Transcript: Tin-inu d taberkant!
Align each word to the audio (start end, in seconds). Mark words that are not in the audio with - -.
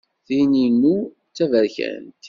Tin-inu 0.25 0.97
d 1.07 1.11
taberkant! 1.35 2.09